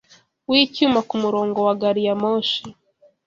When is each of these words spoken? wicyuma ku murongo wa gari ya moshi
wicyuma 0.51 0.99
ku 1.07 1.15
murongo 1.23 1.57
wa 1.67 1.73
gari 1.81 2.01
ya 2.07 2.15
moshi 2.21 2.61